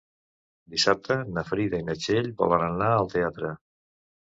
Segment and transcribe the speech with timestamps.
[0.75, 3.55] Dissabte na Frida i na Txell volen anar al teatre.